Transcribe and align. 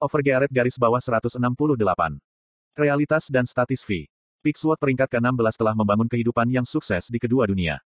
Overgearet 0.00 0.48
garis 0.48 0.80
bawah 0.80 0.96
168. 0.96 1.36
Realitas 2.72 3.28
dan 3.28 3.44
statis 3.44 3.84
V. 3.84 4.08
Pixwood 4.40 4.80
peringkat 4.80 5.12
ke-16 5.12 5.60
telah 5.60 5.76
membangun 5.76 6.08
kehidupan 6.08 6.48
yang 6.48 6.64
sukses 6.64 7.12
di 7.12 7.20
kedua 7.20 7.44
dunia. 7.44 7.84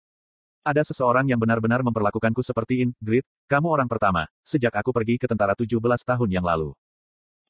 Ada 0.63 0.87
seseorang 0.87 1.27
yang 1.27 1.43
benar-benar 1.43 1.83
memperlakukanku 1.83 2.39
seperti 2.47 2.87
in, 2.87 2.95
Grit, 3.03 3.27
kamu 3.51 3.67
orang 3.67 3.91
pertama, 3.91 4.31
sejak 4.47 4.71
aku 4.79 4.95
pergi 4.95 5.19
ke 5.19 5.27
tentara 5.27 5.59
17 5.59 5.75
tahun 6.07 6.31
yang 6.31 6.47
lalu. 6.47 6.71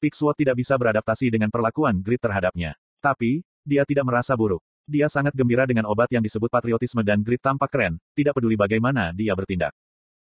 Pixwood 0.01 0.33
tidak 0.33 0.57
bisa 0.57 0.81
beradaptasi 0.81 1.29
dengan 1.29 1.53
perlakuan 1.53 2.01
Grit 2.01 2.25
terhadapnya. 2.25 2.73
Tapi, 3.05 3.45
dia 3.61 3.85
tidak 3.85 4.09
merasa 4.09 4.33
buruk. 4.33 4.65
Dia 4.89 5.13
sangat 5.13 5.37
gembira 5.37 5.69
dengan 5.69 5.85
obat 5.85 6.09
yang 6.09 6.25
disebut 6.25 6.49
patriotisme 6.49 7.05
dan 7.05 7.21
Grit 7.21 7.45
tampak 7.45 7.69
keren, 7.69 8.01
tidak 8.17 8.33
peduli 8.33 8.57
bagaimana 8.57 9.13
dia 9.13 9.37
bertindak. 9.37 9.77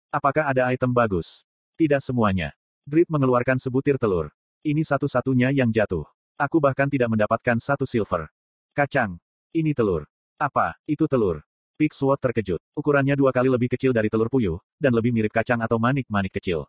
Apakah 0.07 0.55
ada 0.55 0.71
item 0.71 0.95
bagus? 0.95 1.43
Tidak 1.75 1.99
semuanya. 1.99 2.55
Grit 2.81 3.05
mengeluarkan 3.13 3.61
sebutir 3.61 4.01
telur. 4.01 4.33
Ini 4.65 4.81
satu-satunya 4.81 5.53
yang 5.53 5.69
jatuh. 5.69 6.01
Aku 6.33 6.57
bahkan 6.57 6.89
tidak 6.89 7.13
mendapatkan 7.13 7.61
satu 7.61 7.85
silver. 7.85 8.25
Kacang. 8.73 9.21
Ini 9.53 9.77
telur. 9.77 10.09
Apa, 10.41 10.73
itu 10.89 11.05
telur? 11.05 11.45
Pixwood 11.77 12.17
terkejut. 12.17 12.57
Ukurannya 12.73 13.13
dua 13.13 13.29
kali 13.29 13.53
lebih 13.53 13.69
kecil 13.69 13.93
dari 13.93 14.09
telur 14.09 14.29
puyuh, 14.33 14.57
dan 14.81 14.97
lebih 14.97 15.13
mirip 15.13 15.29
kacang 15.29 15.61
atau 15.61 15.77
manik-manik 15.77 16.33
kecil. 16.33 16.65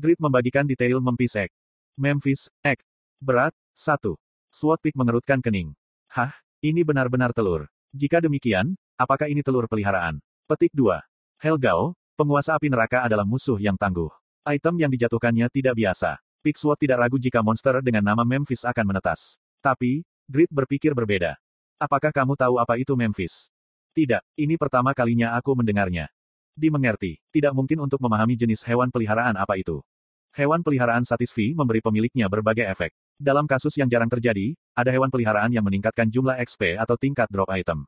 Grit 0.00 0.16
membagikan 0.16 0.64
detail 0.64 1.00
Memphis 1.04 1.36
Egg. 1.36 1.52
Memphis 1.92 2.48
Egg. 2.64 2.80
Berat, 3.20 3.52
satu. 3.76 4.16
Sword 4.48 4.80
Peak 4.80 4.96
mengerutkan 4.96 5.44
kening. 5.44 5.76
Hah, 6.08 6.32
ini 6.64 6.80
benar-benar 6.84 7.36
telur. 7.36 7.68
Jika 7.92 8.24
demikian, 8.24 8.80
apakah 8.96 9.28
ini 9.28 9.44
telur 9.44 9.68
peliharaan? 9.68 10.24
Petik 10.48 10.72
2. 10.72 11.04
Helgao, 11.40 11.92
penguasa 12.16 12.56
api 12.56 12.72
neraka 12.72 13.04
adalah 13.04 13.28
musuh 13.28 13.60
yang 13.60 13.76
tangguh. 13.76 14.19
Item 14.48 14.80
yang 14.80 14.88
dijatuhkannya 14.88 15.52
tidak 15.52 15.76
biasa. 15.76 16.16
Pixwood 16.40 16.80
tidak 16.80 17.04
ragu 17.04 17.20
jika 17.20 17.44
monster 17.44 17.84
dengan 17.84 18.00
nama 18.00 18.24
Memphis 18.24 18.64
akan 18.64 18.88
menetas. 18.88 19.36
Tapi, 19.60 20.00
Grit 20.24 20.48
berpikir 20.48 20.96
berbeda. 20.96 21.36
Apakah 21.76 22.08
kamu 22.08 22.40
tahu 22.40 22.56
apa 22.56 22.80
itu 22.80 22.96
Memphis? 22.96 23.52
Tidak, 23.92 24.24
ini 24.40 24.56
pertama 24.56 24.96
kalinya 24.96 25.36
aku 25.36 25.52
mendengarnya. 25.52 26.08
Dimengerti, 26.56 27.20
tidak 27.28 27.52
mungkin 27.52 27.84
untuk 27.84 28.00
memahami 28.00 28.32
jenis 28.32 28.64
hewan 28.64 28.88
peliharaan 28.88 29.36
apa 29.36 29.60
itu. 29.60 29.84
Hewan 30.32 30.64
peliharaan 30.64 31.04
satisfi 31.04 31.52
memberi 31.52 31.84
pemiliknya 31.84 32.24
berbagai 32.32 32.64
efek. 32.64 32.96
Dalam 33.20 33.44
kasus 33.44 33.76
yang 33.76 33.92
jarang 33.92 34.08
terjadi, 34.08 34.56
ada 34.72 34.88
hewan 34.88 35.12
peliharaan 35.12 35.52
yang 35.52 35.68
meningkatkan 35.68 36.08
jumlah 36.08 36.40
XP 36.40 36.80
atau 36.80 36.96
tingkat 36.96 37.28
drop 37.28 37.52
item. 37.52 37.84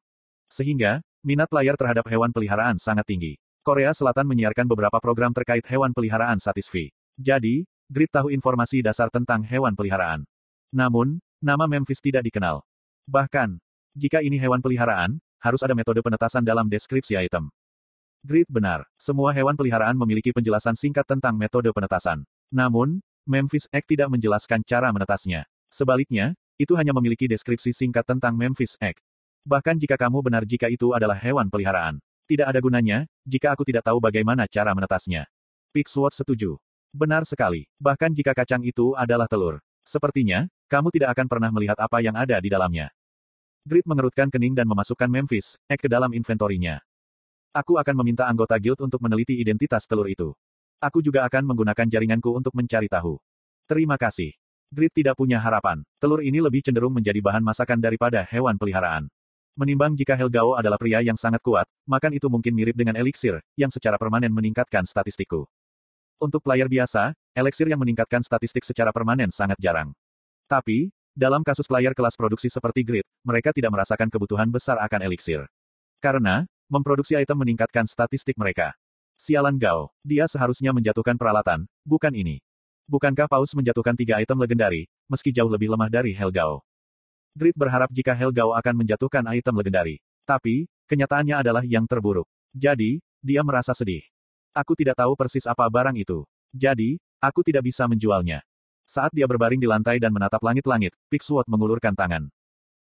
Sehingga, 0.52 1.00
minat 1.24 1.48
layar 1.48 1.80
terhadap 1.80 2.04
hewan 2.12 2.28
peliharaan 2.28 2.76
sangat 2.76 3.08
tinggi. 3.08 3.40
Korea 3.62 3.94
Selatan 3.94 4.26
menyiarkan 4.26 4.66
beberapa 4.66 4.98
program 4.98 5.30
terkait 5.30 5.62
hewan 5.70 5.94
peliharaan 5.94 6.42
satisfi. 6.42 6.90
Jadi, 7.14 7.62
Grid 7.86 8.10
tahu 8.10 8.34
informasi 8.34 8.82
dasar 8.82 9.06
tentang 9.06 9.46
hewan 9.46 9.78
peliharaan. 9.78 10.26
Namun, 10.74 11.22
nama 11.38 11.70
Memphis 11.70 12.02
tidak 12.02 12.26
dikenal. 12.26 12.66
Bahkan, 13.06 13.62
jika 13.94 14.18
ini 14.18 14.34
hewan 14.34 14.58
peliharaan, 14.58 15.22
harus 15.38 15.62
ada 15.62 15.78
metode 15.78 16.02
penetasan 16.02 16.42
dalam 16.42 16.66
deskripsi 16.66 17.14
item. 17.14 17.54
Grid 18.26 18.50
benar, 18.50 18.82
semua 18.98 19.30
hewan 19.30 19.54
peliharaan 19.54 19.94
memiliki 19.94 20.34
penjelasan 20.34 20.74
singkat 20.74 21.06
tentang 21.06 21.38
metode 21.38 21.70
penetasan. 21.70 22.26
Namun, 22.50 22.98
Memphis 23.22 23.70
Egg 23.70 23.86
tidak 23.86 24.10
menjelaskan 24.10 24.66
cara 24.66 24.90
menetasnya. 24.90 25.46
Sebaliknya, 25.70 26.34
itu 26.58 26.74
hanya 26.74 26.90
memiliki 26.90 27.30
deskripsi 27.30 27.70
singkat 27.70 28.02
tentang 28.02 28.34
Memphis 28.34 28.74
Egg. 28.82 28.98
Bahkan 29.46 29.78
jika 29.78 29.94
kamu 29.94 30.18
benar 30.18 30.42
jika 30.42 30.66
itu 30.66 30.90
adalah 30.90 31.14
hewan 31.14 31.46
peliharaan. 31.46 32.02
Tidak 32.32 32.48
ada 32.48 32.64
gunanya, 32.64 33.04
jika 33.28 33.52
aku 33.52 33.60
tidak 33.60 33.84
tahu 33.84 34.00
bagaimana 34.00 34.48
cara 34.48 34.72
menetasnya. 34.72 35.28
Pixwood 35.68 36.16
setuju. 36.16 36.56
Benar 36.88 37.28
sekali, 37.28 37.68
bahkan 37.76 38.08
jika 38.08 38.32
kacang 38.32 38.64
itu 38.64 38.96
adalah 38.96 39.28
telur. 39.28 39.60
Sepertinya, 39.84 40.48
kamu 40.72 40.88
tidak 40.96 41.12
akan 41.12 41.28
pernah 41.28 41.52
melihat 41.52 41.76
apa 41.76 42.00
yang 42.00 42.16
ada 42.16 42.40
di 42.40 42.48
dalamnya. 42.48 42.88
Grid 43.68 43.84
mengerutkan 43.84 44.32
kening 44.32 44.56
dan 44.56 44.64
memasukkan 44.64 45.12
Memphis, 45.12 45.60
Egg 45.68 45.84
ke 45.84 45.92
dalam 45.92 46.08
inventorinya. 46.16 46.80
Aku 47.52 47.76
akan 47.76 48.00
meminta 48.00 48.24
anggota 48.24 48.56
guild 48.56 48.80
untuk 48.80 49.04
meneliti 49.04 49.36
identitas 49.36 49.84
telur 49.84 50.08
itu. 50.08 50.32
Aku 50.80 51.04
juga 51.04 51.28
akan 51.28 51.52
menggunakan 51.52 51.84
jaringanku 51.84 52.32
untuk 52.32 52.56
mencari 52.56 52.88
tahu. 52.88 53.20
Terima 53.68 54.00
kasih. 54.00 54.32
Grid 54.72 54.96
tidak 54.96 55.20
punya 55.20 55.36
harapan. 55.36 55.84
Telur 56.00 56.24
ini 56.24 56.40
lebih 56.40 56.64
cenderung 56.64 56.96
menjadi 56.96 57.20
bahan 57.20 57.44
masakan 57.44 57.76
daripada 57.76 58.24
hewan 58.24 58.56
peliharaan. 58.56 59.12
Menimbang 59.52 59.92
jika 59.92 60.16
Helgao 60.16 60.56
adalah 60.56 60.80
pria 60.80 61.04
yang 61.04 61.20
sangat 61.20 61.44
kuat, 61.44 61.68
makan 61.84 62.16
itu 62.16 62.24
mungkin 62.32 62.56
mirip 62.56 62.72
dengan 62.72 62.96
eliksir, 62.96 63.36
yang 63.52 63.68
secara 63.68 64.00
permanen 64.00 64.32
meningkatkan 64.32 64.88
statistikku. 64.88 65.44
Untuk 66.16 66.40
player 66.40 66.72
biasa, 66.72 67.12
eliksir 67.36 67.68
yang 67.68 67.76
meningkatkan 67.76 68.24
statistik 68.24 68.64
secara 68.64 68.96
permanen 68.96 69.28
sangat 69.28 69.60
jarang. 69.60 69.92
Tapi, 70.48 70.88
dalam 71.12 71.44
kasus 71.44 71.68
player 71.68 71.92
kelas 71.92 72.16
produksi 72.16 72.48
seperti 72.48 72.80
Grid, 72.80 73.04
mereka 73.20 73.52
tidak 73.52 73.76
merasakan 73.76 74.08
kebutuhan 74.08 74.48
besar 74.48 74.80
akan 74.80 75.04
eliksir. 75.04 75.44
Karena, 76.00 76.48
memproduksi 76.72 77.12
item 77.20 77.44
meningkatkan 77.44 77.84
statistik 77.84 78.40
mereka. 78.40 78.72
Sialan 79.20 79.60
Gao, 79.60 79.92
dia 80.00 80.24
seharusnya 80.32 80.72
menjatuhkan 80.72 81.20
peralatan, 81.20 81.68
bukan 81.84 82.16
ini. 82.16 82.40
Bukankah 82.88 83.28
Paus 83.28 83.52
menjatuhkan 83.52 84.00
tiga 84.00 84.16
item 84.16 84.40
legendari, 84.40 84.88
meski 85.12 85.28
jauh 85.28 85.52
lebih 85.52 85.68
lemah 85.76 85.92
dari 85.92 86.16
Helgao? 86.16 86.64
Grid 87.32 87.56
berharap 87.56 87.88
jika 87.88 88.12
Helgao 88.12 88.52
akan 88.52 88.84
menjatuhkan 88.84 89.24
item 89.32 89.56
legendari. 89.56 89.96
Tapi, 90.28 90.68
kenyataannya 90.86 91.40
adalah 91.40 91.64
yang 91.64 91.88
terburuk. 91.88 92.28
Jadi, 92.52 93.00
dia 93.24 93.40
merasa 93.40 93.72
sedih. 93.72 94.04
Aku 94.52 94.76
tidak 94.76 95.00
tahu 95.00 95.16
persis 95.16 95.48
apa 95.48 95.64
barang 95.64 95.96
itu. 95.96 96.28
Jadi, 96.52 97.00
aku 97.24 97.40
tidak 97.40 97.64
bisa 97.64 97.88
menjualnya. 97.88 98.44
Saat 98.84 99.16
dia 99.16 99.24
berbaring 99.24 99.56
di 99.56 99.64
lantai 99.64 99.96
dan 99.96 100.12
menatap 100.12 100.44
langit-langit, 100.44 100.92
Pixwood 101.08 101.48
mengulurkan 101.48 101.96
tangan. 101.96 102.28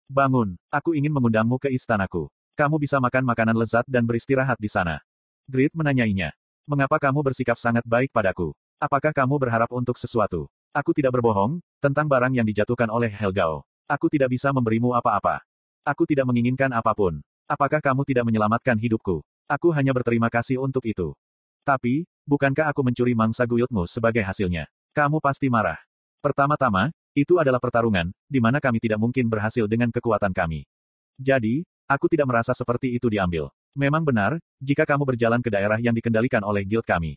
Bangun, 0.07 0.55
aku 0.71 0.93
ingin 0.93 1.11
mengundangmu 1.11 1.57
ke 1.57 1.73
istanaku. 1.73 2.29
Kamu 2.55 2.79
bisa 2.79 3.01
makan 3.01 3.25
makanan 3.25 3.57
lezat 3.59 3.83
dan 3.89 4.05
beristirahat 4.05 4.55
di 4.61 4.71
sana. 4.71 5.03
Grid 5.49 5.75
menanyainya. 5.75 6.31
Mengapa 6.63 6.95
kamu 7.01 7.25
bersikap 7.25 7.59
sangat 7.59 7.83
baik 7.83 8.15
padaku? 8.15 8.55
Apakah 8.79 9.11
kamu 9.11 9.35
berharap 9.35 9.67
untuk 9.75 9.99
sesuatu? 9.99 10.47
Aku 10.71 10.95
tidak 10.95 11.17
berbohong, 11.17 11.59
tentang 11.83 12.07
barang 12.07 12.31
yang 12.37 12.45
dijatuhkan 12.47 12.87
oleh 12.87 13.09
Helgao. 13.11 13.66
Aku 13.87 14.11
tidak 14.11 14.35
bisa 14.35 14.51
memberimu 14.51 14.91
apa-apa. 14.91 15.39
Aku 15.87 16.03
tidak 16.03 16.27
menginginkan 16.27 16.67
apa 16.75 16.91
pun. 16.91 17.23
Apakah 17.47 17.79
kamu 17.79 18.03
tidak 18.03 18.27
menyelamatkan 18.27 18.75
hidupku? 18.75 19.23
Aku 19.47 19.71
hanya 19.71 19.95
berterima 19.95 20.27
kasih 20.27 20.59
untuk 20.59 20.83
itu. 20.83 21.15
Tapi, 21.63 22.03
bukankah 22.27 22.67
aku 22.67 22.83
mencuri 22.83 23.15
mangsa 23.15 23.47
guildmu 23.47 23.87
sebagai 23.87 24.19
hasilnya? 24.27 24.67
Kamu 24.91 25.23
pasti 25.23 25.47
marah. 25.47 25.79
Pertama-tama, 26.19 26.91
itu 27.15 27.39
adalah 27.39 27.63
pertarungan, 27.63 28.11
di 28.27 28.43
mana 28.43 28.59
kami 28.59 28.83
tidak 28.83 28.99
mungkin 28.99 29.31
berhasil 29.31 29.63
dengan 29.71 29.87
kekuatan 29.87 30.35
kami. 30.35 30.67
Jadi, 31.15 31.63
aku 31.87 32.11
tidak 32.11 32.27
merasa 32.27 32.51
seperti 32.51 32.91
itu 32.91 33.07
diambil. 33.07 33.47
Memang 33.71 34.03
benar, 34.03 34.35
jika 34.59 34.83
kamu 34.83 35.15
berjalan 35.15 35.39
ke 35.39 35.47
daerah 35.47 35.79
yang 35.79 35.95
dikendalikan 35.95 36.43
oleh 36.43 36.67
guild 36.67 36.83
kami. 36.83 37.15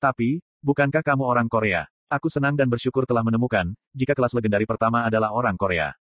Tapi, 0.00 0.40
bukankah 0.64 1.04
kamu 1.04 1.28
orang 1.28 1.52
Korea? 1.52 1.84
Aku 2.08 2.32
senang 2.32 2.56
dan 2.56 2.72
bersyukur 2.72 3.04
telah 3.04 3.20
menemukan, 3.20 3.76
jika 3.92 4.16
kelas 4.16 4.32
legendari 4.32 4.64
pertama 4.64 5.04
adalah 5.04 5.36
orang 5.36 5.60
Korea. 5.60 5.92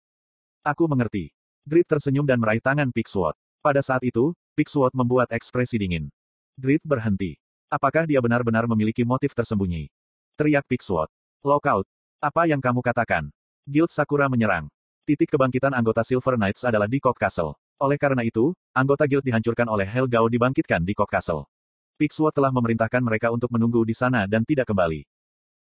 Aku 0.64 0.88
mengerti. 0.88 1.28
Grid 1.69 1.84
tersenyum 1.84 2.25
dan 2.25 2.41
meraih 2.41 2.56
tangan 2.56 2.88
Pixwood. 2.88 3.36
Pada 3.60 3.84
saat 3.84 4.00
itu, 4.00 4.32
Pixwood 4.56 4.97
membuat 4.97 5.28
ekspresi 5.28 5.76
dingin. 5.76 6.08
Grid 6.56 6.80
berhenti. 6.80 7.36
Apakah 7.69 8.08
dia 8.08 8.16
benar-benar 8.25 8.64
memiliki 8.64 9.04
motif 9.04 9.36
tersembunyi? 9.36 9.92
Teriak 10.41 10.64
Pixwood. 10.64 11.12
Lockout. 11.44 11.84
Apa 12.16 12.48
yang 12.48 12.64
kamu 12.64 12.80
katakan? 12.80 13.28
Guild 13.69 13.92
Sakura 13.92 14.24
menyerang. 14.32 14.72
Titik 15.04 15.36
kebangkitan 15.36 15.76
anggota 15.76 16.00
Silver 16.00 16.41
Knights 16.41 16.64
adalah 16.64 16.88
di 16.88 16.97
Cock 16.97 17.20
Castle. 17.20 17.60
Oleh 17.76 18.00
karena 18.00 18.24
itu, 18.24 18.56
anggota 18.72 19.04
guild 19.04 19.20
dihancurkan 19.20 19.69
oleh 19.69 19.84
Helgao 19.84 20.32
dibangkitkan 20.32 20.80
di 20.80 20.97
Cock 20.97 21.12
Castle. 21.12 21.44
Pixwood 22.00 22.32
telah 22.32 22.48
memerintahkan 22.48 23.04
mereka 23.04 23.28
untuk 23.28 23.53
menunggu 23.53 23.84
di 23.84 23.92
sana 23.92 24.24
dan 24.24 24.48
tidak 24.48 24.64
kembali. 24.72 25.04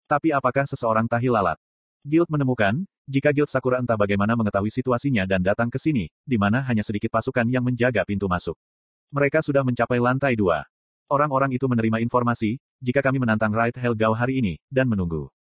Tapi 0.05 0.29
apakah 0.29 0.69
seseorang 0.69 1.09
tahi 1.09 1.33
lalat? 1.33 1.57
Guild 2.03 2.27
menemukan, 2.27 2.83
jika 3.07 3.31
Guild 3.31 3.47
Sakura 3.47 3.79
entah 3.79 3.95
bagaimana 3.95 4.35
mengetahui 4.35 4.67
situasinya 4.67 5.23
dan 5.23 5.39
datang 5.39 5.71
ke 5.71 5.79
sini, 5.79 6.11
di 6.27 6.35
mana 6.35 6.59
hanya 6.67 6.83
sedikit 6.83 7.07
pasukan 7.07 7.47
yang 7.47 7.63
menjaga 7.63 8.03
pintu 8.03 8.27
masuk. 8.27 8.59
Mereka 9.07 9.39
sudah 9.39 9.63
mencapai 9.63 10.03
lantai 10.03 10.35
dua. 10.35 10.67
Orang-orang 11.07 11.55
itu 11.55 11.63
menerima 11.63 12.03
informasi, 12.03 12.59
jika 12.83 12.99
kami 12.99 13.23
menantang 13.23 13.55
Raid 13.55 13.79
Helgao 13.79 14.11
hari 14.11 14.43
ini, 14.43 14.59
dan 14.67 14.91
menunggu. 14.91 15.31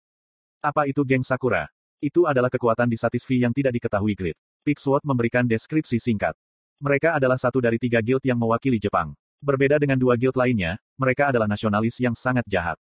Apa 0.62 0.86
itu 0.86 1.02
geng 1.02 1.26
Sakura? 1.26 1.66
Itu 1.98 2.30
adalah 2.30 2.46
kekuatan 2.46 2.86
di 2.86 2.94
Satisfi 2.94 3.42
yang 3.42 3.50
tidak 3.50 3.74
diketahui 3.82 4.14
Grid. 4.14 4.38
Pixwood 4.62 5.02
memberikan 5.02 5.42
deskripsi 5.42 5.98
singkat. 5.98 6.38
Mereka 6.78 7.18
adalah 7.18 7.42
satu 7.42 7.58
dari 7.58 7.82
tiga 7.82 7.98
guild 7.98 8.22
yang 8.22 8.38
mewakili 8.38 8.78
Jepang. 8.78 9.18
Berbeda 9.42 9.82
dengan 9.82 9.98
dua 9.98 10.14
guild 10.14 10.38
lainnya, 10.38 10.78
mereka 10.94 11.34
adalah 11.34 11.50
nasionalis 11.50 11.98
yang 11.98 12.14
sangat 12.14 12.46
jahat. 12.46 12.78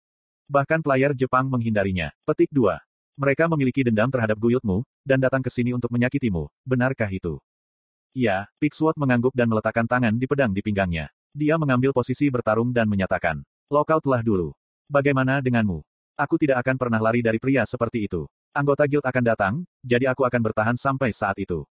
Bahkan 0.53 0.85
player 0.85 1.17
Jepang 1.17 1.49
menghindarinya. 1.49 2.12
Petik 2.29 2.53
2. 2.53 2.90
Mereka 3.19 3.51
memiliki 3.51 3.83
dendam 3.87 4.12
terhadap 4.12 4.39
guildmu, 4.39 4.87
dan 5.03 5.19
datang 5.19 5.43
ke 5.43 5.51
sini 5.51 5.73
untuk 5.73 5.91
menyakitimu. 5.91 6.47
Benarkah 6.62 7.11
itu? 7.11 7.41
Ya, 8.11 8.51
Pixwood 8.59 8.99
mengangguk 8.99 9.35
dan 9.35 9.47
meletakkan 9.47 9.87
tangan 9.87 10.19
di 10.19 10.27
pedang 10.27 10.51
di 10.51 10.62
pinggangnya. 10.62 11.11
Dia 11.31 11.55
mengambil 11.55 11.95
posisi 11.95 12.27
bertarung 12.27 12.75
dan 12.75 12.91
menyatakan, 12.91 13.47
Lockout 13.71 14.03
telah 14.03 14.19
dulu. 14.19 14.51
Bagaimana 14.91 15.39
denganmu? 15.39 15.79
Aku 16.19 16.35
tidak 16.35 16.67
akan 16.67 16.75
pernah 16.75 16.99
lari 16.99 17.23
dari 17.23 17.39
pria 17.39 17.62
seperti 17.62 18.11
itu. 18.11 18.27
Anggota 18.51 18.83
guild 18.91 19.07
akan 19.07 19.23
datang, 19.23 19.55
jadi 19.87 20.11
aku 20.11 20.27
akan 20.27 20.43
bertahan 20.43 20.75
sampai 20.75 21.15
saat 21.15 21.39
itu. 21.39 21.62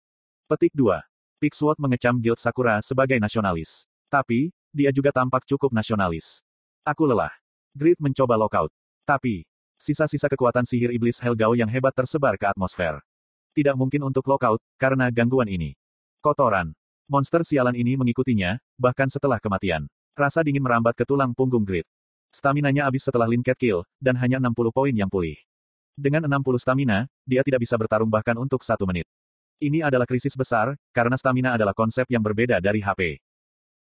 Petik 0.46 0.70
2. 0.78 0.94
Pixwood 1.42 1.74
mengecam 1.82 2.22
guild 2.22 2.38
Sakura 2.38 2.78
sebagai 2.86 3.18
nasionalis. 3.18 3.90
Tapi, 4.06 4.54
dia 4.70 4.94
juga 4.94 5.10
tampak 5.10 5.42
cukup 5.42 5.74
nasionalis. 5.74 6.46
Aku 6.86 7.10
lelah. 7.10 7.34
Grid 7.74 7.98
mencoba 7.98 8.38
lockout. 8.38 8.70
Tapi, 9.02 9.42
sisa-sisa 9.78 10.26
kekuatan 10.26 10.66
sihir 10.66 10.92
iblis 10.92 11.22
Helgao 11.22 11.54
yang 11.54 11.70
hebat 11.70 11.94
tersebar 11.94 12.34
ke 12.36 12.50
atmosfer. 12.50 12.98
Tidak 13.56 13.78
mungkin 13.78 14.04
untuk 14.04 14.26
lockout, 14.28 14.58
karena 14.76 15.08
gangguan 15.08 15.48
ini. 15.48 15.78
Kotoran. 16.20 16.74
Monster 17.08 17.40
sialan 17.40 17.72
ini 17.72 17.96
mengikutinya, 17.96 18.60
bahkan 18.76 19.08
setelah 19.08 19.40
kematian. 19.40 19.88
Rasa 20.12 20.44
dingin 20.44 20.60
merambat 20.60 20.92
ke 20.92 21.08
tulang 21.08 21.32
punggung 21.32 21.64
Grid. 21.64 21.88
Staminanya 22.28 22.84
habis 22.84 23.08
setelah 23.08 23.24
Lin 23.24 23.40
Cat 23.40 23.56
Kill, 23.56 23.80
dan 23.96 24.20
hanya 24.20 24.36
60 24.36 24.68
poin 24.68 24.92
yang 24.92 25.08
pulih. 25.08 25.40
Dengan 25.96 26.28
60 26.28 26.60
stamina, 26.60 27.08
dia 27.24 27.40
tidak 27.40 27.64
bisa 27.64 27.80
bertarung 27.80 28.12
bahkan 28.12 28.36
untuk 28.36 28.60
satu 28.60 28.84
menit. 28.84 29.08
Ini 29.58 29.88
adalah 29.88 30.04
krisis 30.04 30.36
besar, 30.36 30.76
karena 30.92 31.16
stamina 31.16 31.56
adalah 31.56 31.72
konsep 31.72 32.04
yang 32.12 32.20
berbeda 32.20 32.60
dari 32.60 32.84
HP. 32.84 33.18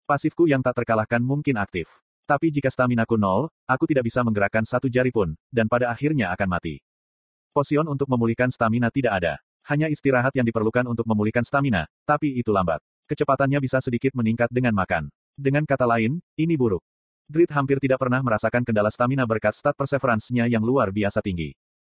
Pasifku 0.05 0.44
yang 0.44 0.61
tak 0.61 0.85
terkalahkan 0.85 1.25
mungkin 1.25 1.56
aktif. 1.56 2.04
Tapi 2.25 2.49
jika 2.49 2.73
staminaku 2.73 3.21
nol, 3.21 3.53
aku 3.69 3.85
tidak 3.85 4.09
bisa 4.09 4.25
menggerakkan 4.25 4.65
satu 4.65 4.88
jari 4.88 5.12
pun, 5.12 5.37
dan 5.53 5.69
pada 5.69 5.93
akhirnya 5.93 6.32
akan 6.32 6.56
mati. 6.56 6.81
Posion 7.53 7.85
untuk 7.85 8.09
memulihkan 8.09 8.49
stamina 8.49 8.88
tidak 8.88 9.21
ada. 9.21 9.35
Hanya 9.69 9.93
istirahat 9.93 10.32
yang 10.32 10.49
diperlukan 10.49 10.88
untuk 10.88 11.05
memulihkan 11.05 11.44
stamina, 11.44 11.85
tapi 12.09 12.32
itu 12.37 12.49
lambat. 12.49 12.81
Kecepatannya 13.05 13.61
bisa 13.61 13.85
sedikit 13.85 14.17
meningkat 14.17 14.49
dengan 14.49 14.73
makan. 14.73 15.12
Dengan 15.37 15.69
kata 15.69 15.85
lain, 15.85 16.25
ini 16.41 16.56
buruk. 16.56 16.81
Grid 17.29 17.53
hampir 17.53 17.76
tidak 17.76 18.00
pernah 18.00 18.25
merasakan 18.25 18.65
kendala 18.65 18.88
stamina 18.88 19.29
berkat 19.29 19.53
stat 19.53 19.77
perseverance-nya 19.77 20.49
yang 20.49 20.65
luar 20.65 20.88
biasa 20.88 21.20
tinggi. 21.20 21.53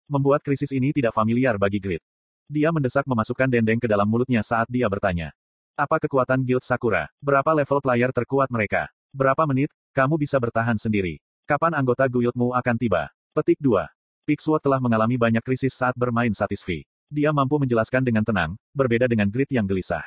Membuat 0.09 0.41
krisis 0.41 0.69
ini 0.73 0.93
tidak 0.93 1.13
familiar 1.13 1.57
bagi 1.57 1.77
Grid. 1.77 2.01
Dia 2.45 2.69
mendesak 2.69 3.05
memasukkan 3.09 3.49
dendeng 3.49 3.81
ke 3.81 3.89
dalam 3.89 4.05
mulutnya 4.05 4.45
saat 4.45 4.69
dia 4.69 4.85
bertanya. 4.85 5.33
Apa 5.73 5.97
kekuatan 5.97 6.45
Guild 6.45 6.61
Sakura? 6.61 7.09
Berapa 7.17 7.57
level 7.57 7.81
player 7.81 8.13
terkuat 8.13 8.53
mereka? 8.53 8.89
Berapa 9.09 9.49
menit, 9.49 9.73
kamu 9.95 10.19
bisa 10.19 10.35
bertahan 10.35 10.75
sendiri? 10.75 11.23
Kapan 11.47 11.71
anggota 11.71 12.03
guildmu 12.11 12.51
akan 12.51 12.75
tiba? 12.75 13.07
Petik 13.31 13.63
2. 13.63 13.87
Pixwood 14.27 14.59
telah 14.59 14.83
mengalami 14.83 15.15
banyak 15.15 15.39
krisis 15.39 15.71
saat 15.71 15.95
bermain 15.95 16.35
Satisfy. 16.35 16.83
Dia 17.07 17.31
mampu 17.31 17.55
menjelaskan 17.55 18.03
dengan 18.03 18.27
tenang, 18.27 18.59
berbeda 18.75 19.07
dengan 19.07 19.31
Grid 19.31 19.47
yang 19.55 19.63
gelisah. 19.63 20.03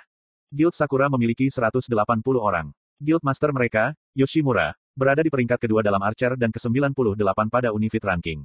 Guild 0.53 0.77
Sakura 0.77 1.09
memiliki 1.09 1.49
180 1.49 1.89
orang. 2.37 2.69
Guild 3.01 3.25
Master 3.25 3.49
mereka, 3.49 3.97
Yoshimura, 4.13 4.77
berada 4.93 5.25
di 5.25 5.33
peringkat 5.33 5.57
kedua 5.57 5.81
dalam 5.81 6.05
Archer 6.05 6.37
dan 6.37 6.53
ke-98 6.53 7.49
pada 7.49 7.73
Unifit 7.73 8.05
Ranking. 8.05 8.45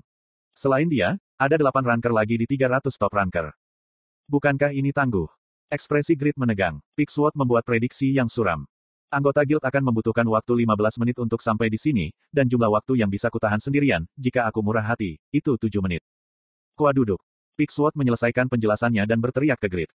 Selain 0.55 0.87
dia, 0.87 1.19
ada 1.35 1.55
8 1.59 1.83
ranker 1.83 2.13
lagi 2.15 2.39
di 2.39 2.47
300 2.47 2.87
top 2.95 3.11
ranker. 3.11 3.51
Bukankah 4.31 4.71
ini 4.71 4.95
tangguh? 4.95 5.27
Ekspresi 5.67 6.15
Grid 6.15 6.37
menegang. 6.39 6.79
Pixwood 6.95 7.35
membuat 7.35 7.67
prediksi 7.67 8.15
yang 8.15 8.29
suram. 8.29 8.63
Anggota 9.13 9.45
guild 9.45 9.61
akan 9.61 9.93
membutuhkan 9.93 10.25
waktu 10.25 10.65
15 10.65 10.97
menit 10.97 11.21
untuk 11.21 11.37
sampai 11.45 11.69
di 11.69 11.77
sini, 11.77 12.09
dan 12.33 12.49
jumlah 12.49 12.73
waktu 12.73 12.97
yang 12.97 13.13
bisa 13.13 13.29
kutahan 13.29 13.61
sendirian, 13.61 14.09
jika 14.17 14.49
aku 14.49 14.65
murah 14.65 14.81
hati, 14.81 15.21
itu 15.29 15.53
7 15.53 15.69
menit. 15.85 16.01
Kua 16.73 16.89
duduk. 16.89 17.21
Pixwood 17.53 17.93
menyelesaikan 17.93 18.49
penjelasannya 18.49 19.05
dan 19.05 19.21
berteriak 19.21 19.61
ke 19.61 19.69
Grid. 19.69 19.89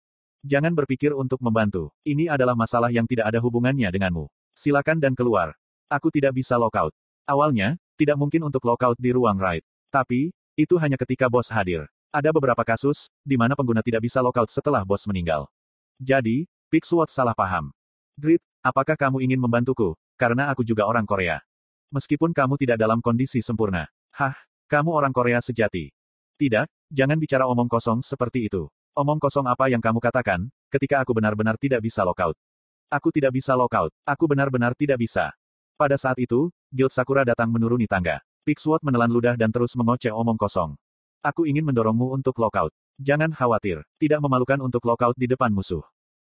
Jangan 0.47 0.71
berpikir 0.71 1.11
untuk 1.11 1.43
membantu. 1.43 1.91
Ini 2.07 2.31
adalah 2.31 2.55
masalah 2.55 2.95
yang 2.95 3.11
tidak 3.11 3.27
ada 3.27 3.43
hubungannya 3.43 3.91
denganmu. 3.91 4.31
Silakan 4.55 5.03
dan 5.03 5.19
keluar. 5.19 5.59
Aku 5.91 6.15
tidak 6.15 6.39
bisa 6.39 6.55
lockout. 6.55 6.95
Awalnya, 7.27 7.75
tidak 7.99 8.15
mungkin 8.15 8.47
untuk 8.47 8.63
lockout 8.63 8.95
di 9.03 9.11
ruang 9.11 9.35
raid. 9.35 9.67
Tapi, 9.91 10.31
itu 10.55 10.79
hanya 10.79 10.95
ketika 10.95 11.27
bos 11.27 11.51
hadir. 11.51 11.91
Ada 12.15 12.31
beberapa 12.31 12.63
kasus, 12.63 13.11
di 13.27 13.35
mana 13.35 13.59
pengguna 13.59 13.83
tidak 13.83 14.07
bisa 14.07 14.23
lockout 14.23 14.55
setelah 14.55 14.87
bos 14.87 15.03
meninggal. 15.11 15.51
Jadi, 15.99 16.47
Pixwood 16.71 17.11
salah 17.11 17.35
paham. 17.35 17.75
Grit, 18.15 18.43
apakah 18.69 19.01
kamu 19.01 19.25
ingin 19.25 19.41
membantuku? 19.41 19.97
Karena 20.21 20.53
aku 20.53 20.61
juga 20.61 20.85
orang 20.85 21.09
Korea. 21.09 21.41
Meskipun 21.89 22.37
kamu 22.37 22.61
tidak 22.61 22.77
dalam 22.77 23.01
kondisi 23.01 23.41
sempurna. 23.41 23.89
Hah, 24.13 24.37
kamu 24.69 24.93
orang 24.93 25.13
Korea 25.17 25.41
sejati. 25.41 25.89
Tidak, 26.37 26.69
jangan 26.93 27.17
bicara 27.17 27.49
omong 27.49 27.67
kosong 27.67 28.05
seperti 28.05 28.53
itu. 28.53 28.69
Omong 28.93 29.17
kosong 29.17 29.49
apa 29.49 29.73
yang 29.73 29.81
kamu 29.81 29.99
katakan, 30.05 30.53
ketika 30.69 31.01
aku 31.01 31.17
benar-benar 31.17 31.57
tidak 31.57 31.81
bisa 31.81 32.05
lockout. 32.05 32.37
Aku 32.93 33.09
tidak 33.09 33.33
bisa 33.33 33.57
lockout. 33.57 33.89
Aku 34.05 34.29
benar-benar 34.29 34.77
tidak 34.77 35.01
bisa. 35.01 35.33
Pada 35.81 35.97
saat 35.97 36.21
itu, 36.21 36.53
Guild 36.69 36.93
Sakura 36.93 37.25
datang 37.25 37.49
menuruni 37.49 37.89
tangga. 37.89 38.21
Pixwood 38.45 38.81
menelan 38.85 39.13
ludah 39.13 39.37
dan 39.37 39.53
terus 39.53 39.77
mengoceh 39.77 40.13
omong 40.13 40.37
kosong. 40.37 40.77
Aku 41.21 41.45
ingin 41.45 41.65
mendorongmu 41.69 42.11
untuk 42.13 42.37
lockout. 42.41 42.73
Jangan 42.99 43.31
khawatir, 43.31 43.87
tidak 44.03 44.19
memalukan 44.19 44.59
untuk 44.59 44.83
lockout 44.83 45.15
di 45.15 45.31
depan 45.31 45.55
musuh. 45.55 45.85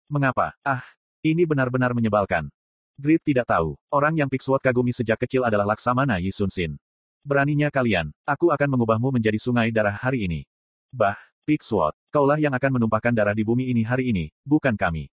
Mengapa? 0.07 0.55
Ah, 0.63 0.85
ini 1.21 1.45
benar-benar 1.45 1.93
menyebalkan. 1.93 2.49
Grid 2.97 3.21
tidak 3.25 3.49
tahu, 3.49 3.77
orang 3.89 4.13
yang 4.13 4.29
Pixwood 4.29 4.61
kagumi 4.61 4.93
sejak 4.93 5.17
kecil 5.21 5.41
adalah 5.41 5.73
Laksamana 5.73 6.21
Yi 6.21 6.29
Sun 6.29 6.53
Sin. 6.53 6.77
Beraninya 7.21 7.69
kalian, 7.69 8.09
aku 8.25 8.49
akan 8.49 8.69
mengubahmu 8.77 9.13
menjadi 9.13 9.37
sungai 9.37 9.69
darah 9.69 9.93
hari 9.93 10.25
ini. 10.25 10.41
Bah, 10.89 11.17
Pixwood, 11.45 11.93
kaulah 12.09 12.41
yang 12.41 12.53
akan 12.53 12.81
menumpahkan 12.81 13.13
darah 13.13 13.37
di 13.37 13.45
bumi 13.45 13.69
ini 13.69 13.85
hari 13.85 14.09
ini, 14.09 14.33
bukan 14.41 14.73
kami. 14.73 15.09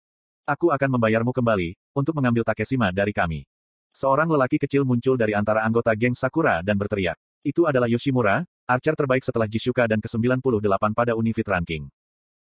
Aku 0.46 0.70
akan 0.70 0.94
membayarmu 0.94 1.34
kembali, 1.34 1.74
untuk 1.94 2.14
mengambil 2.14 2.46
Takeshima 2.46 2.94
dari 2.94 3.10
kami. 3.10 3.42
Seorang 3.90 4.30
lelaki 4.30 4.62
kecil 4.62 4.86
muncul 4.86 5.18
dari 5.18 5.34
antara 5.34 5.66
anggota 5.66 5.90
geng 5.98 6.14
Sakura 6.14 6.62
dan 6.62 6.78
berteriak. 6.78 7.18
Itu 7.42 7.66
adalah 7.66 7.90
Yoshimura, 7.90 8.46
Archer 8.66 8.94
terbaik 8.94 9.26
setelah 9.26 9.46
Jishuka 9.50 9.86
dan 9.86 9.98
ke-98 9.98 10.94
pada 10.94 11.18
Unifit 11.18 11.46
Ranking. 11.46 11.86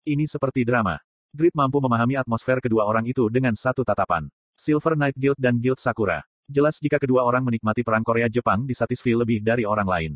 Ini 0.04 0.24
seperti 0.24 0.64
drama. 0.64 1.00
Grid 1.36 1.52
mampu 1.52 1.76
memahami 1.76 2.16
atmosfer 2.16 2.56
kedua 2.56 2.88
orang 2.88 3.04
itu 3.04 3.28
dengan 3.28 3.52
satu 3.52 3.84
tatapan. 3.84 4.32
Silver 4.56 4.96
Knight 4.96 5.12
Guild 5.12 5.36
dan 5.36 5.60
Guild 5.60 5.76
Sakura. 5.76 6.24
Jelas 6.48 6.80
jika 6.80 6.96
kedua 6.96 7.20
orang 7.20 7.44
menikmati 7.44 7.84
perang 7.84 8.00
Korea-Jepang 8.00 8.64
di 8.64 8.72
Satisfy 8.72 9.12
lebih 9.12 9.44
dari 9.44 9.68
orang 9.68 9.84
lain. 9.84 10.12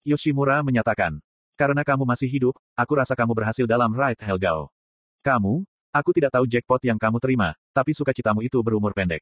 Yoshimura 0.00 0.64
menyatakan, 0.64 1.20
karena 1.60 1.84
kamu 1.84 2.08
masih 2.08 2.24
hidup, 2.24 2.56
aku 2.72 2.96
rasa 2.96 3.12
kamu 3.12 3.36
berhasil 3.36 3.68
dalam 3.68 3.92
Right 3.92 4.16
Helgao. 4.24 4.72
Kamu, 5.20 5.60
aku 5.92 6.10
tidak 6.16 6.32
tahu 6.32 6.48
jackpot 6.48 6.80
yang 6.88 6.96
kamu 6.96 7.20
terima, 7.20 7.52
tapi 7.76 7.92
sukacitamu 7.92 8.40
itu 8.40 8.56
berumur 8.64 8.96
pendek. 8.96 9.20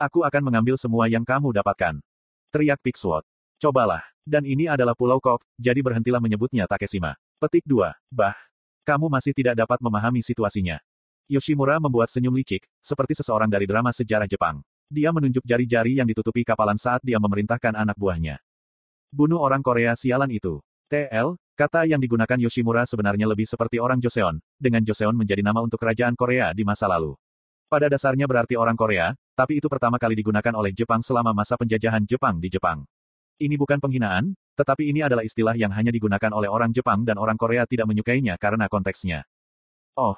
Aku 0.00 0.24
akan 0.24 0.48
mengambil 0.48 0.80
semua 0.80 1.12
yang 1.12 1.28
kamu 1.28 1.52
dapatkan. 1.52 2.00
Teriak 2.48 2.80
Pixwood. 2.80 3.28
Cobalah. 3.60 4.00
Dan 4.24 4.48
ini 4.48 4.64
adalah 4.64 4.96
Pulau 4.96 5.20
Kok, 5.20 5.44
jadi 5.60 5.84
berhentilah 5.84 6.24
menyebutnya 6.24 6.64
Takeshima. 6.64 7.20
Petik 7.36 7.68
2. 7.68 7.92
Bah. 8.08 8.32
Kamu 8.84 9.08
masih 9.08 9.32
tidak 9.32 9.56
dapat 9.56 9.80
memahami 9.80 10.20
situasinya. 10.20 10.76
Yoshimura 11.24 11.80
membuat 11.80 12.12
senyum 12.12 12.36
licik, 12.36 12.68
seperti 12.84 13.16
seseorang 13.16 13.48
dari 13.48 13.64
drama 13.64 13.88
sejarah 13.88 14.28
Jepang. 14.28 14.60
Dia 14.92 15.08
menunjuk 15.08 15.40
jari-jari 15.40 15.96
yang 15.96 16.04
ditutupi 16.04 16.44
kapalan 16.44 16.76
saat 16.76 17.00
dia 17.00 17.16
memerintahkan 17.16 17.72
anak 17.72 17.96
buahnya. 17.96 18.44
Bunuh 19.08 19.40
orang 19.40 19.64
Korea 19.64 19.96
sialan 19.96 20.28
itu. 20.28 20.60
TL, 20.92 21.40
kata 21.56 21.88
yang 21.88 21.96
digunakan 21.96 22.36
Yoshimura 22.36 22.84
sebenarnya 22.84 23.24
lebih 23.24 23.48
seperti 23.48 23.80
orang 23.80 24.04
Joseon, 24.04 24.36
dengan 24.60 24.84
Joseon 24.84 25.16
menjadi 25.16 25.40
nama 25.40 25.64
untuk 25.64 25.80
kerajaan 25.80 26.12
Korea 26.12 26.52
di 26.52 26.60
masa 26.60 26.84
lalu. 26.84 27.16
Pada 27.72 27.88
dasarnya 27.88 28.28
berarti 28.28 28.60
orang 28.60 28.76
Korea, 28.76 29.16
tapi 29.32 29.64
itu 29.64 29.66
pertama 29.72 29.96
kali 29.96 30.12
digunakan 30.12 30.52
oleh 30.52 30.76
Jepang 30.76 31.00
selama 31.00 31.32
masa 31.32 31.56
penjajahan 31.56 32.04
Jepang 32.04 32.36
di 32.36 32.52
Jepang. 32.52 32.84
Ini 33.34 33.58
bukan 33.58 33.82
penghinaan, 33.82 34.38
tetapi 34.54 34.86
ini 34.94 35.02
adalah 35.02 35.26
istilah 35.26 35.58
yang 35.58 35.74
hanya 35.74 35.90
digunakan 35.90 36.30
oleh 36.30 36.46
orang 36.46 36.70
Jepang 36.70 37.02
dan 37.02 37.18
orang 37.18 37.34
Korea 37.34 37.66
tidak 37.66 37.90
menyukainya 37.90 38.38
karena 38.38 38.70
konteksnya. 38.70 39.26
Oh, 39.98 40.14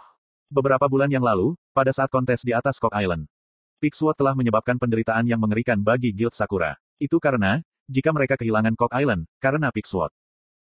beberapa 0.52 0.84
bulan 0.84 1.08
yang 1.08 1.24
lalu, 1.24 1.56
pada 1.72 1.92
saat 1.96 2.12
kontes 2.12 2.44
di 2.44 2.52
atas 2.52 2.76
Cock 2.76 2.92
Island, 2.92 3.24
Pixwood 3.76 4.16
telah 4.16 4.32
menyebabkan 4.32 4.80
penderitaan 4.80 5.28
yang 5.28 5.36
mengerikan 5.36 5.80
bagi 5.80 6.12
Guild 6.12 6.32
Sakura. 6.32 6.76
Itu 6.96 7.20
karena, 7.20 7.60
jika 7.88 8.08
mereka 8.12 8.40
kehilangan 8.40 8.72
Cock 8.72 8.92
Island, 8.96 9.28
karena 9.36 9.68
Pixwood. 9.68 10.12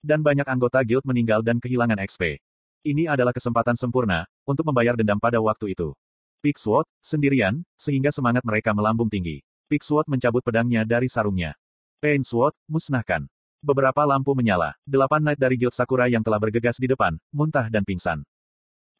Dan 0.02 0.22
banyak 0.22 0.46
anggota 0.46 0.82
Guild 0.82 1.06
meninggal 1.06 1.42
dan 1.42 1.62
kehilangan 1.62 1.98
XP. 2.02 2.42
Ini 2.84 3.06
adalah 3.08 3.30
kesempatan 3.30 3.78
sempurna, 3.78 4.26
untuk 4.46 4.66
membayar 4.66 4.98
dendam 4.98 5.22
pada 5.22 5.38
waktu 5.38 5.78
itu. 5.78 5.94
Pixwood, 6.42 6.90
sendirian, 7.00 7.62
sehingga 7.78 8.10
semangat 8.10 8.42
mereka 8.42 8.74
melambung 8.74 9.06
tinggi. 9.06 9.40
Pixwood 9.70 10.10
mencabut 10.10 10.44
pedangnya 10.44 10.84
dari 10.84 11.08
sarungnya. 11.08 11.56
Pain 12.04 12.20
Sword, 12.20 12.52
musnahkan. 12.68 13.24
Beberapa 13.64 14.04
lampu 14.04 14.36
menyala. 14.36 14.76
Delapan 14.84 15.24
knight 15.24 15.40
dari 15.40 15.56
Guild 15.56 15.72
Sakura 15.72 16.04
yang 16.04 16.20
telah 16.20 16.36
bergegas 16.36 16.76
di 16.76 16.84
depan, 16.84 17.16
muntah 17.32 17.72
dan 17.72 17.80
pingsan. 17.80 18.20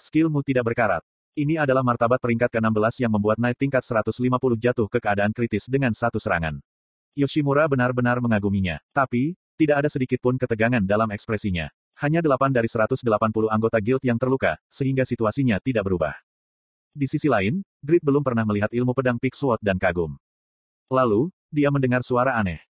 Skillmu 0.00 0.40
tidak 0.40 0.73
berkarat. 0.73 1.04
Ini 1.37 1.61
adalah 1.61 1.84
martabat 1.84 2.16
peringkat 2.16 2.49
ke-16 2.49 3.04
yang 3.04 3.12
membuat 3.12 3.37
knight 3.37 3.61
tingkat 3.61 3.84
150 3.84 4.16
jatuh 4.56 4.88
ke 4.88 5.04
keadaan 5.04 5.37
kritis 5.37 5.68
dengan 5.68 5.92
satu 5.92 6.16
serangan. 6.16 6.64
Yoshimura 7.12 7.68
benar-benar 7.68 8.25
mengaguminya. 8.25 8.80
Tapi, 8.96 9.37
tidak 9.61 9.84
ada 9.84 9.92
sedikit 9.92 10.25
pun 10.25 10.40
ketegangan 10.40 10.80
dalam 10.80 11.12
ekspresinya. 11.12 11.68
Hanya 12.00 12.25
delapan 12.25 12.56
dari 12.56 12.73
180 12.73 13.04
anggota 13.52 13.84
guild 13.84 14.00
yang 14.00 14.16
terluka, 14.16 14.56
sehingga 14.73 15.04
situasinya 15.04 15.61
tidak 15.61 15.84
berubah. 15.84 16.16
Di 16.96 17.04
sisi 17.04 17.28
lain, 17.28 17.61
Grid 17.84 18.00
belum 18.00 18.25
pernah 18.25 18.49
melihat 18.49 18.73
ilmu 18.73 18.96
pedang 18.96 19.20
Sword 19.20 19.61
dan 19.61 19.76
kagum. 19.76 20.16
Lalu, 20.88 21.28
dia 21.52 21.68
mendengar 21.68 22.00
suara 22.00 22.40
aneh. 22.40 22.64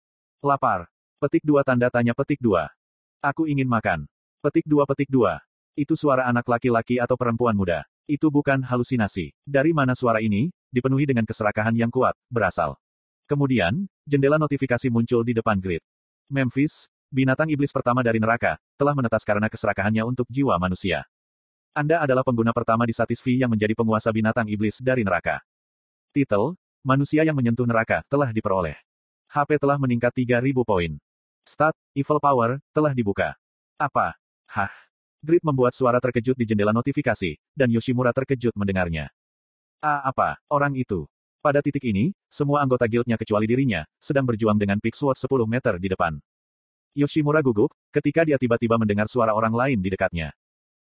Lapar. 0.44 0.84
Petik 1.16 1.40
dua 1.40 1.64
tanda 1.64 1.88
tanya 1.88 2.12
petik 2.12 2.36
dua. 2.36 2.68
Aku 3.24 3.48
ingin 3.48 3.64
makan. 3.64 4.04
Petik 4.44 4.68
dua 4.68 4.84
petik 4.84 5.08
dua. 5.08 5.40
Itu 5.72 5.96
suara 5.96 6.28
anak 6.28 6.44
laki-laki 6.44 7.00
atau 7.00 7.16
perempuan 7.16 7.56
muda. 7.56 7.88
Itu 8.04 8.28
bukan 8.28 8.60
halusinasi. 8.60 9.32
Dari 9.48 9.72
mana 9.72 9.96
suara 9.96 10.20
ini, 10.20 10.52
dipenuhi 10.68 11.08
dengan 11.08 11.24
keserakahan 11.24 11.72
yang 11.72 11.88
kuat, 11.88 12.12
berasal. 12.28 12.76
Kemudian, 13.24 13.88
jendela 14.04 14.36
notifikasi 14.36 14.92
muncul 14.92 15.24
di 15.24 15.32
depan 15.32 15.56
grid. 15.56 15.80
Memphis, 16.28 16.92
binatang 17.08 17.48
iblis 17.48 17.72
pertama 17.72 18.04
dari 18.04 18.20
neraka, 18.20 18.60
telah 18.76 18.92
menetas 18.92 19.24
karena 19.24 19.48
keserakahannya 19.48 20.04
untuk 20.04 20.28
jiwa 20.28 20.60
manusia. 20.60 21.08
Anda 21.72 22.04
adalah 22.04 22.20
pengguna 22.20 22.52
pertama 22.52 22.84
di 22.84 22.92
Satisfi 22.92 23.40
yang 23.40 23.48
menjadi 23.48 23.72
penguasa 23.72 24.12
binatang 24.12 24.52
iblis 24.52 24.76
dari 24.84 25.08
neraka. 25.08 25.40
Titel, 26.12 26.52
manusia 26.84 27.24
yang 27.24 27.32
menyentuh 27.32 27.64
neraka, 27.64 28.04
telah 28.12 28.28
diperoleh. 28.28 28.76
HP 29.34 29.58
telah 29.58 29.74
meningkat 29.82 30.14
3000 30.14 30.62
poin. 30.62 30.94
Stat, 31.42 31.74
Evil 31.90 32.22
Power, 32.22 32.62
telah 32.70 32.94
dibuka. 32.94 33.34
Apa? 33.74 34.14
Hah? 34.46 34.70
Grid 35.18 35.42
membuat 35.42 35.74
suara 35.74 35.98
terkejut 35.98 36.38
di 36.38 36.46
jendela 36.46 36.70
notifikasi, 36.70 37.34
dan 37.50 37.66
Yoshimura 37.66 38.14
terkejut 38.14 38.54
mendengarnya. 38.54 39.10
Ah 39.82 40.06
apa, 40.06 40.38
orang 40.46 40.78
itu. 40.78 41.10
Pada 41.42 41.58
titik 41.66 41.82
ini, 41.82 42.14
semua 42.30 42.62
anggota 42.62 42.86
guildnya 42.86 43.18
kecuali 43.18 43.50
dirinya, 43.50 43.82
sedang 43.98 44.22
berjuang 44.22 44.54
dengan 44.54 44.78
Pixword 44.78 45.18
10 45.18 45.50
meter 45.50 45.82
di 45.82 45.90
depan. 45.90 46.14
Yoshimura 46.94 47.42
gugup, 47.42 47.74
ketika 47.90 48.22
dia 48.22 48.38
tiba-tiba 48.38 48.78
mendengar 48.78 49.10
suara 49.10 49.34
orang 49.34 49.50
lain 49.50 49.82
di 49.82 49.90
dekatnya. 49.90 50.30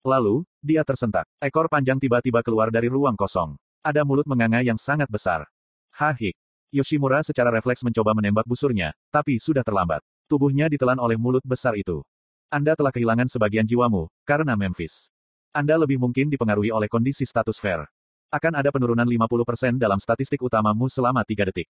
Lalu, 0.05 0.45
dia 0.62 0.86
tersentak. 0.86 1.25
Ekor 1.41 1.74
panjang 1.74 1.98
tiba-tiba 1.98 2.45
keluar 2.45 2.69
dari 2.69 2.86
ruang 2.86 3.17
kosong. 3.17 3.57
Ada 3.81 4.05
mulut 4.05 4.29
menganga 4.29 4.62
yang 4.62 4.77
sangat 4.77 5.10
besar. 5.10 5.50
Hahik. 5.89 6.38
Yoshimura 6.74 7.22
secara 7.22 7.53
refleks 7.53 7.86
mencoba 7.86 8.18
menembak 8.18 8.50
busurnya, 8.50 8.98
tapi 9.13 9.38
sudah 9.38 9.62
terlambat. 9.62 10.01
Tubuhnya 10.25 10.65
ditelan 10.65 10.98
oleh 10.98 11.22
mulut 11.22 11.46
besar 11.46 11.77
itu. 11.77 12.01
Anda 12.50 12.74
telah 12.74 12.89
kehilangan 12.89 13.30
sebagian 13.30 13.62
jiwamu, 13.62 14.10
karena 14.25 14.58
Memphis. 14.58 15.13
Anda 15.53 15.77
lebih 15.77 16.01
mungkin 16.01 16.34
dipengaruhi 16.34 16.74
oleh 16.74 16.89
kondisi 16.89 17.30
status 17.30 17.62
fair. 17.62 17.86
Akan 18.34 18.58
ada 18.58 18.74
penurunan 18.74 19.06
50% 19.06 19.77
dalam 19.77 20.01
statistik 20.01 20.42
utamamu 20.42 20.89
selama 20.89 21.22
3 21.22 21.53
detik. 21.53 21.70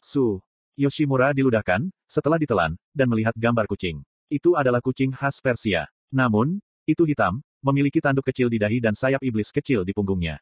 Su. 0.00 0.40
Yoshimura 0.80 1.36
diludahkan, 1.36 1.92
setelah 2.08 2.40
ditelan, 2.40 2.80
dan 2.96 3.12
melihat 3.12 3.36
gambar 3.36 3.68
kucing. 3.68 4.00
Itu 4.32 4.56
adalah 4.56 4.80
kucing 4.80 5.12
khas 5.12 5.44
Persia. 5.44 5.92
Namun, 6.08 6.56
itu 6.88 7.04
hitam, 7.04 7.44
memiliki 7.60 8.00
tanduk 8.00 8.24
kecil 8.24 8.48
di 8.48 8.56
dahi 8.56 8.80
dan 8.80 8.96
sayap 8.96 9.20
iblis 9.20 9.52
kecil 9.52 9.84
di 9.84 9.92
punggungnya. 9.92 10.40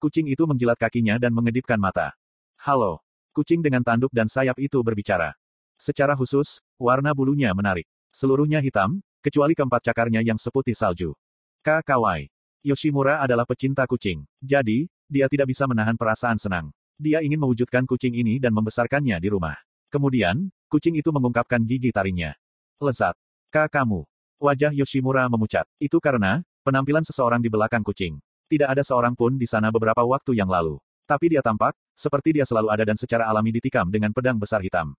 Kucing 0.00 0.32
itu 0.32 0.48
menjilat 0.48 0.80
kakinya 0.80 1.20
dan 1.20 1.36
mengedipkan 1.36 1.76
mata. 1.76 2.16
Halo. 2.56 3.04
Kucing 3.30 3.62
dengan 3.62 3.86
tanduk 3.86 4.10
dan 4.10 4.26
sayap 4.26 4.58
itu 4.58 4.82
berbicara. 4.82 5.38
Secara 5.78 6.18
khusus, 6.18 6.58
warna 6.74 7.14
bulunya 7.14 7.54
menarik. 7.54 7.86
Seluruhnya 8.10 8.58
hitam, 8.58 8.98
kecuali 9.22 9.54
keempat 9.54 9.86
cakarnya 9.86 10.18
yang 10.18 10.34
seputih 10.34 10.74
salju. 10.74 11.14
Kakawai. 11.62 12.26
Yoshimura 12.66 13.22
adalah 13.22 13.46
pecinta 13.46 13.86
kucing. 13.86 14.26
Jadi, 14.42 14.90
dia 15.06 15.30
tidak 15.30 15.54
bisa 15.54 15.64
menahan 15.70 15.94
perasaan 15.94 16.42
senang. 16.42 16.74
Dia 16.98 17.22
ingin 17.22 17.38
mewujudkan 17.38 17.86
kucing 17.86 18.12
ini 18.18 18.42
dan 18.42 18.50
membesarkannya 18.50 19.16
di 19.22 19.28
rumah. 19.30 19.56
Kemudian, 19.88 20.50
kucing 20.68 20.98
itu 20.98 21.08
mengungkapkan 21.14 21.62
gigi 21.62 21.94
taringnya. 21.94 22.34
Lezat. 22.82 23.14
Kakamu. 23.54 24.04
Wajah 24.42 24.74
Yoshimura 24.74 25.30
memucat. 25.30 25.64
Itu 25.78 26.02
karena, 26.02 26.42
penampilan 26.66 27.06
seseorang 27.06 27.38
di 27.38 27.48
belakang 27.48 27.86
kucing. 27.86 28.18
Tidak 28.50 28.66
ada 28.66 28.82
seorang 28.82 29.14
pun 29.14 29.38
di 29.38 29.46
sana 29.46 29.70
beberapa 29.70 30.02
waktu 30.02 30.34
yang 30.34 30.50
lalu. 30.50 30.82
Tapi 31.10 31.26
dia 31.26 31.42
tampak, 31.42 31.74
seperti 31.98 32.38
dia 32.38 32.46
selalu 32.46 32.70
ada 32.70 32.86
dan 32.86 32.94
secara 32.94 33.26
alami 33.26 33.50
ditikam 33.50 33.90
dengan 33.90 34.14
pedang 34.14 34.38
besar 34.38 34.62
hitam. 34.62 34.94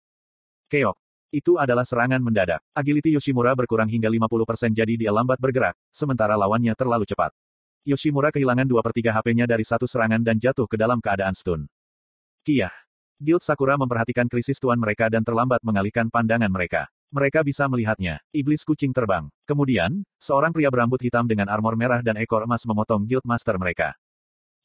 Keok. 0.67 0.99
Itu 1.31 1.55
adalah 1.55 1.87
serangan 1.87 2.19
mendadak. 2.19 2.59
Agility 2.75 3.15
Yoshimura 3.15 3.55
berkurang 3.55 3.87
hingga 3.87 4.11
50% 4.11 4.75
jadi 4.75 4.99
dia 4.99 5.15
lambat 5.15 5.39
bergerak, 5.39 5.79
sementara 5.87 6.35
lawannya 6.35 6.75
terlalu 6.75 7.07
cepat. 7.07 7.31
Yoshimura 7.87 8.27
kehilangan 8.35 8.67
2 8.67 8.83
per 8.83 8.91
3 8.91 9.15
HP-nya 9.15 9.45
dari 9.47 9.63
satu 9.63 9.87
serangan 9.87 10.19
dan 10.19 10.35
jatuh 10.35 10.67
ke 10.67 10.75
dalam 10.75 10.99
keadaan 10.99 11.31
stun. 11.31 11.71
Kiyah. 12.43 12.75
Guild 13.15 13.47
Sakura 13.47 13.79
memperhatikan 13.79 14.27
krisis 14.27 14.59
tuan 14.59 14.75
mereka 14.83 15.07
dan 15.07 15.23
terlambat 15.23 15.63
mengalihkan 15.63 16.11
pandangan 16.11 16.51
mereka. 16.51 16.91
Mereka 17.15 17.47
bisa 17.47 17.71
melihatnya. 17.71 18.19
Iblis 18.35 18.67
kucing 18.67 18.91
terbang. 18.91 19.31
Kemudian, 19.47 20.03
seorang 20.19 20.51
pria 20.51 20.67
berambut 20.67 20.99
hitam 20.99 21.23
dengan 21.23 21.47
armor 21.47 21.79
merah 21.79 22.03
dan 22.03 22.19
ekor 22.19 22.43
emas 22.43 22.67
memotong 22.67 23.07
Guild 23.07 23.23
Master 23.23 23.55
mereka. 23.55 23.95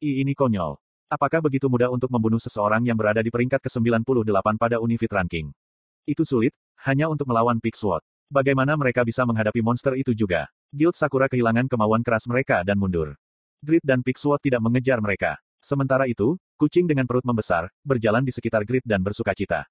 I 0.03 0.27
ini 0.27 0.35
konyol. 0.35 0.83
Apakah 1.07 1.39
begitu 1.39 1.71
mudah 1.71 1.87
untuk 1.87 2.11
membunuh 2.11 2.43
seseorang 2.43 2.83
yang 2.83 2.99
berada 2.99 3.23
di 3.23 3.31
peringkat 3.31 3.63
ke-98 3.63 4.59
pada 4.59 4.83
Unifit 4.83 5.07
Ranking? 5.15 5.55
Itu 6.03 6.27
sulit, 6.27 6.51
hanya 6.83 7.07
untuk 7.07 7.31
melawan 7.31 7.63
Pixword. 7.63 8.03
Bagaimana 8.27 8.75
mereka 8.75 9.07
bisa 9.07 9.23
menghadapi 9.23 9.63
monster 9.63 9.95
itu 9.95 10.11
juga? 10.11 10.51
Guild 10.75 10.99
Sakura 10.99 11.31
kehilangan 11.31 11.71
kemauan 11.71 12.03
keras 12.03 12.27
mereka 12.27 12.67
dan 12.67 12.75
mundur. 12.75 13.15
Grid 13.63 13.87
dan 13.87 14.03
Pixword 14.03 14.43
tidak 14.43 14.59
mengejar 14.67 14.99
mereka. 14.99 15.39
Sementara 15.63 16.11
itu, 16.11 16.35
kucing 16.59 16.91
dengan 16.91 17.07
perut 17.07 17.23
membesar, 17.23 17.71
berjalan 17.87 18.27
di 18.27 18.35
sekitar 18.35 18.67
Grid 18.67 18.83
dan 18.83 18.99
bersuka 18.99 19.31
cita. 19.31 19.63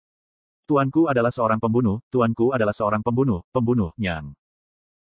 Tuanku 0.63 1.11
adalah 1.11 1.35
seorang 1.35 1.59
pembunuh, 1.59 1.99
tuanku 2.15 2.55
adalah 2.55 2.71
seorang 2.71 3.03
pembunuh, 3.03 3.43
pembunuh, 3.51 3.91
nyang. 3.99 4.31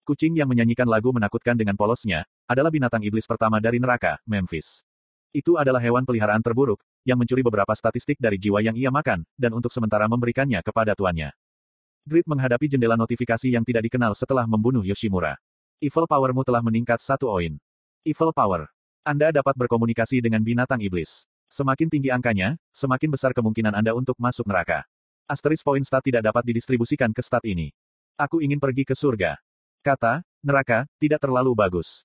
Kucing 0.08 0.40
yang 0.40 0.48
menyanyikan 0.48 0.88
lagu 0.88 1.12
menakutkan 1.12 1.60
dengan 1.60 1.76
polosnya, 1.76 2.24
adalah 2.48 2.72
binatang 2.72 3.04
iblis 3.04 3.28
pertama 3.28 3.60
dari 3.60 3.84
neraka, 3.84 4.16
Memphis. 4.24 4.88
Itu 5.32 5.56
adalah 5.56 5.80
hewan 5.80 6.04
peliharaan 6.04 6.44
terburuk, 6.44 6.84
yang 7.08 7.16
mencuri 7.16 7.40
beberapa 7.40 7.72
statistik 7.72 8.20
dari 8.20 8.36
jiwa 8.36 8.60
yang 8.60 8.76
ia 8.76 8.92
makan, 8.92 9.24
dan 9.40 9.52
untuk 9.56 9.72
sementara 9.72 10.04
memberikannya 10.12 10.60
kepada 10.60 10.92
tuannya. 10.92 11.32
Grid 12.04 12.28
menghadapi 12.28 12.68
jendela 12.68 13.00
notifikasi 13.00 13.48
yang 13.48 13.64
tidak 13.64 13.88
dikenal 13.88 14.12
setelah 14.12 14.44
membunuh 14.44 14.84
Yoshimura. 14.84 15.40
Evil 15.80 16.06
powermu 16.06 16.44
telah 16.44 16.60
meningkat 16.60 17.00
satu 17.00 17.32
oin. 17.32 17.56
Evil 18.04 18.36
power. 18.36 18.68
Anda 19.08 19.32
dapat 19.32 19.56
berkomunikasi 19.56 20.20
dengan 20.20 20.44
binatang 20.44 20.84
iblis. 20.84 21.26
Semakin 21.48 21.88
tinggi 21.88 22.12
angkanya, 22.12 22.60
semakin 22.76 23.10
besar 23.10 23.32
kemungkinan 23.32 23.72
Anda 23.72 23.96
untuk 23.96 24.20
masuk 24.20 24.46
neraka. 24.52 24.84
Asteris 25.32 25.64
poin 25.64 25.82
stat 25.82 26.04
tidak 26.04 26.28
dapat 26.28 26.44
didistribusikan 26.44 27.16
ke 27.16 27.24
stat 27.24 27.48
ini. 27.48 27.72
Aku 28.20 28.44
ingin 28.44 28.60
pergi 28.60 28.84
ke 28.84 28.92
surga. 28.92 29.40
Kata, 29.80 30.28
neraka, 30.44 30.86
tidak 31.00 31.24
terlalu 31.24 31.56
bagus. 31.56 32.04